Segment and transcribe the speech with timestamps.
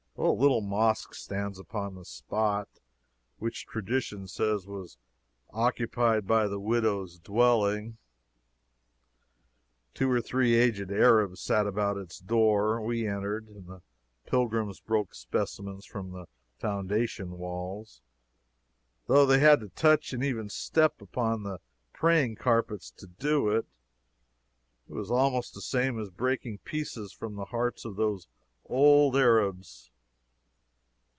[0.17, 2.69] A little mosque stands upon the spot
[3.39, 4.99] which tradition says was
[5.49, 7.97] occupied by the widow's dwelling.
[9.95, 12.79] Two or three aged Arabs sat about its door.
[12.81, 13.81] We entered, and the
[14.27, 16.27] pilgrims broke specimens from the
[16.59, 18.03] foundation walls,
[19.07, 21.57] though they had to touch, and even step, upon the
[21.93, 23.65] "praying carpets" to do it.
[24.87, 28.27] It was almost the same as breaking pieces from the hearts of those
[28.65, 29.87] old Arabs.